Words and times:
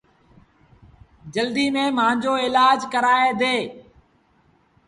جلديٚ 1.33 1.73
ميݩ 1.73 1.93
مآݩجو 1.97 2.33
ايلآج 2.43 2.79
ڪرآيآندي 2.93 3.57